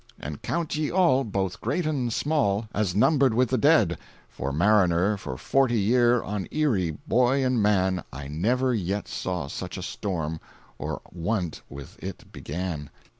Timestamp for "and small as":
1.85-2.95